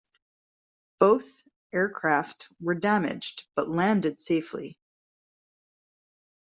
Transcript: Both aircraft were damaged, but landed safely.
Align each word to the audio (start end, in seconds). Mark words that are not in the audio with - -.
Both 0.99 1.43
aircraft 1.71 2.49
were 2.59 2.73
damaged, 2.73 3.45
but 3.55 3.69
landed 3.69 4.19
safely. 4.19 4.79